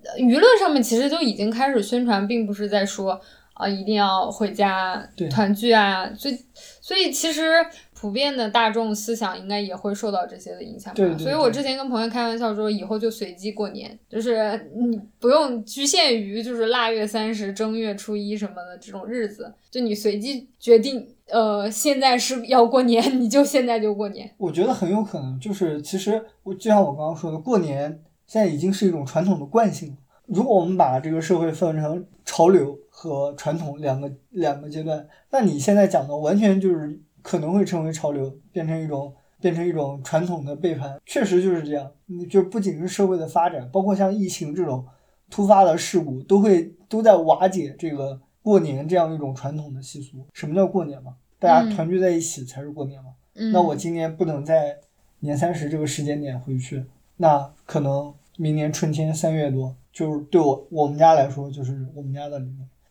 [0.03, 3.19] 呃舆论上面其实都已经开始宣传，并不是在说
[3.55, 6.39] 啊一定要回家团聚啊，所以
[6.83, 7.65] 所以其实
[8.05, 10.95] 普遍的大众思想应该也会受到这些的影响吧。
[10.95, 24.31] 对对所以我之前跟朋友开玩笑说，以后就随机过年，就是你不用局限于就是腊月三十、正月初一什么的这种日子，就你随机决定，呃，现在是要过年， 你就现在就过年。
[24.37, 29.97] 我觉得很有可能就是，其实我就像我刚刚说的，过年现在已经是一种传统的惯性了。
[30.27, 39.11] 如果我们把这个社会分成潮流和传统两个两个阶段，那你现在讲的完全就是可能会成为潮流，变成一种
[39.41, 41.91] 变成一种传统的背叛，确实就是这样。
[42.05, 44.85] 你就不仅是社会的发展，包括像疫情这种
[45.31, 50.19] 突发的事故，都会都在瓦解这个过年这样一种传统的习俗。
[50.35, 51.15] 什么叫过年嘛？
[51.39, 53.11] 大家嗯团聚在一起才是过年嘛。
[53.37, 54.77] 嗯，那我今年不能在
[55.21, 56.85] 年三十这个时间点回去，
[57.17, 62.41] 那可能明年春天三月多，就是对我我们家来说，就是我们家的。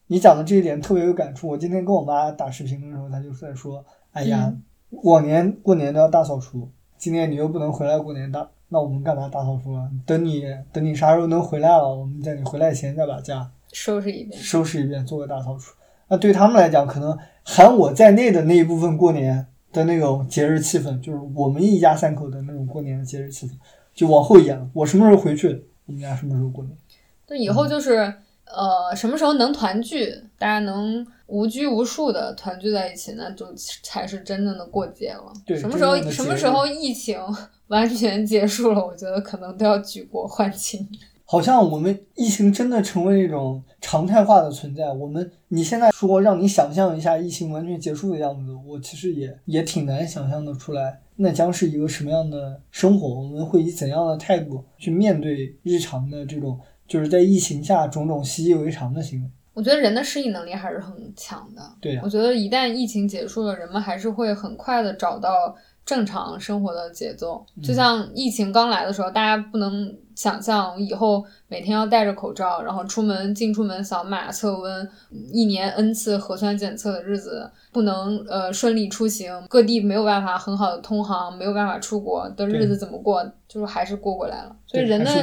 [0.08, 1.48] 你讲的这一点特别有感触。
[1.48, 3.84] 我今天跟我妈打视频的时候，她就在说
[4.14, 4.64] ：“哎呀，嗯
[5.04, 9.90] 往年过年都要大扫除，今年你又不能回来过年大，那我们干嘛大扫除啊？
[10.06, 14.40] 等你等你啥时候能回来了，我们在你回来前再把家收拾一遍。
[14.40, 15.74] 收拾一遍，做个大扫除。
[16.08, 23.52] 那对他们来讲，可能含我在内的那一部分过年的那种节日气氛，就是我们一家三口的那种过年的节日气氛，
[23.96, 24.70] 就往后延了。
[24.74, 26.78] 我什么时候回去，我们家什么时候过年。
[27.26, 28.14] 对以后就是、
[28.46, 33.48] 呃，什么时候能团聚，大家能无拘无束的团聚在一起，那就
[33.84, 35.34] 才是真正的过节了。
[35.46, 37.20] 对什么时候什么时候疫情
[37.68, 40.88] 完全结束了，我觉得可能都要举国欢庆。
[41.26, 44.92] 好像我们疫情真的成为一种常态化的存在。
[44.92, 51.00] 我们你现在说让你想象一下疫情完全结束的样子，我其实也也挺难想象的出来。
[51.16, 53.08] 那将是一个什么样的生活？
[53.08, 56.60] 我们会以怎样的态度去面对日常的这种，
[56.94, 59.28] 就是在疫情下种种习以为常的行为？
[59.56, 61.62] 我觉得人的适应能力还是很强的。
[61.82, 67.44] 对呀、我觉得一旦疫情结束了，人们还是会很快的找到正常生活的节奏。
[67.58, 74.90] 嗯就像疫情刚来的时候，大家不能想象以后每天要戴着口罩，然后出门进出门扫码测温，
[75.32, 83.24] 一年 n 次核酸检测的日子，不能呃顺利出行，各地没有办法很好的通航，没有办法出国的日子怎么过？
[83.48, 84.56] 就是还是过过来了。
[84.66, 85.14] 所以人的。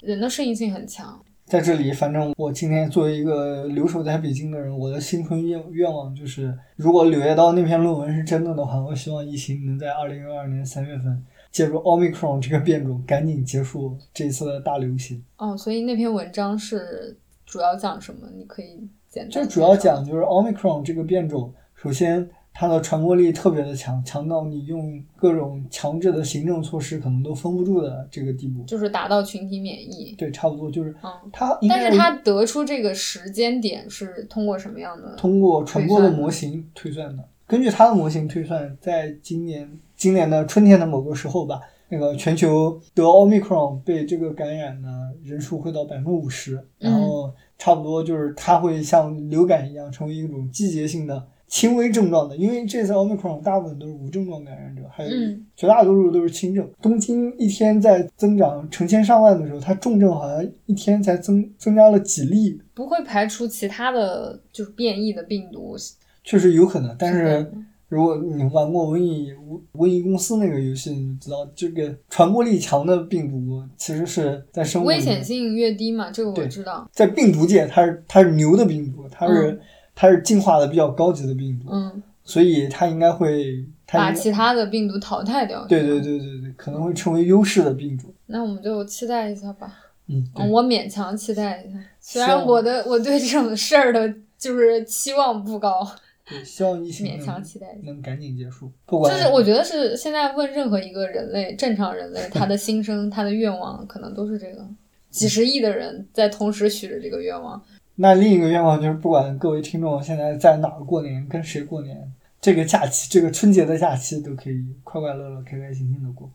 [0.00, 1.20] 人的适应性很强。
[1.44, 15.22] 在这里，反正我今天作为一个留守在北京的人，我的新春愿愿望就是，如果《柳叶刀》那篇论文是真的的话，我希望疫情能在二零二二年三月份借助 Omicron 这个变种，赶紧结束这一次的大流行。
[15.36, 18.28] 哦，所以那篇文章是主要讲什么？
[18.36, 28.62] 你可以简单就主要讲就是 Omicron 这个变种，首先它的传播力特别的强，强到你用各种强制的行政措施可能都封不住的这个地步。
[28.64, 30.14] 就是达到群体免疫。
[30.18, 35.14] 对，差不多就是嗯，它但是它得出这个时间点是通过什么样的？
[35.16, 37.24] 通过传播的模型推算的。
[37.46, 39.68] 根据它的模型推算，在今年
[40.00, 44.88] 今年的春天的某个时候吧，那个全球得奥密克戎被这个感染的
[45.22, 56.66] 人数会到百分之五十，然后差不多就是它会像流感一样成为一种季节性的轻微症状的，因为这次奥密克戎大部分都是无症状感染者，还有嗯绝大多数都是轻症。
[56.80, 65.76] 东京一天在增长成千上万的时候，它重症好像一天才增增加了几例，不会排除其他的就是变异的病毒。
[66.22, 67.50] 确实有可能，但是
[67.90, 69.34] 如果你玩过瘟疫
[69.74, 76.88] 瘟疫公司那个游戏，你知道这个传播力强的病毒其实是在生活危险性越低嘛，这个我知道。
[76.92, 79.60] 在病毒界它是它是牛的病毒，它是、
[79.92, 85.66] 它是进化的比较高级的病毒，嗯，所以它应该会把其他的病毒淘汰掉。
[85.66, 86.00] 对对。
[86.00, 88.14] 对对对，可能会成为优势的病毒。
[88.26, 89.76] 那我们就期待一下吧。
[90.06, 95.84] 嗯，嗯，我勉强期待一下，虽然我的我对这种事儿的就是期望不高，
[96.30, 97.66] 对，希望疫情勉强能期待。
[97.82, 98.70] 能赶紧结束。
[98.86, 104.64] 不管就是我觉得是现在问任何一个人类正常人类，他的心声、他的愿望，可能都是这个。
[105.10, 107.60] 几十亿的人在同时许着这个愿望，
[107.96, 112.00] 那另一个愿望就是，不管各位听众现在在哪儿过年，跟谁过年，
[112.40, 116.30] 这个假期，这个春节的假期都可以快快乐乐、开开心心的过。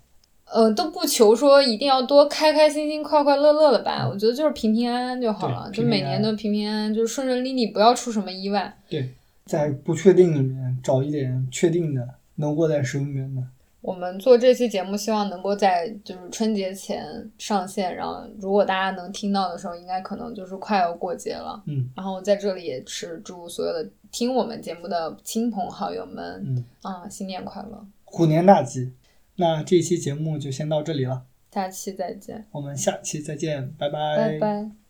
[0.51, 4.05] 呃，都不求说一定要多开开心心、快快乐乐的吧？
[4.07, 8.77] 我觉得就是平平安安就好了，就每年都平平安安，就是顺顺利利，不要出什么意外。
[8.89, 9.09] 对，
[9.45, 13.41] 在不确定里面找一点确定的，能握在手里面的。
[13.81, 17.05] 我们做这期节目，希望能够在就是春节前
[17.37, 21.61] 上线，然后如果大家能听到的时候，应该可能就是快要过节了。
[21.67, 28.91] 嗯，然后在这里也是祝所有的听我们节目的亲朋好友们，嗯啊，新年快乐，虎年大吉。
[29.35, 31.21] 那这期节目就先到这里了，
[31.51, 34.84] 下期再见，我们下期再见，拜拜拜。